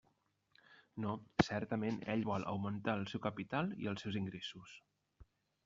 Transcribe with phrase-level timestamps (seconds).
[1.05, 1.11] No,
[1.47, 4.77] certament, ell vol augmentar el seu capital i els seus ingressos.